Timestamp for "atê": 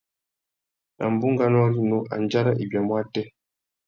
3.01-3.23